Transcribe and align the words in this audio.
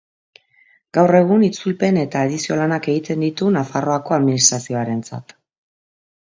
Gaur 0.97 1.11
egun, 1.17 1.43
itzulpen- 1.47 1.99
eta 2.03 2.23
edizio-lanak 2.29 2.89
egiten 2.95 3.27
ditu 3.27 3.51
Nafarroako 3.59 4.17
Administrazioarentzat. 4.19 5.37